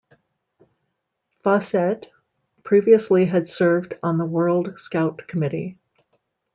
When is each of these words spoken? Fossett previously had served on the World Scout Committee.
Fossett 1.43 2.09
previously 2.63 3.25
had 3.27 3.45
served 3.45 3.93
on 4.01 4.17
the 4.17 4.25
World 4.25 4.79
Scout 4.79 5.27
Committee. 5.27 5.77